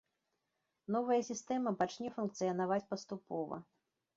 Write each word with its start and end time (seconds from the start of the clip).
Новая 0.95 1.17
сістэма 1.27 1.73
пачне 1.81 2.09
функцыянаваць 2.17 2.83
паступова. 2.95 3.65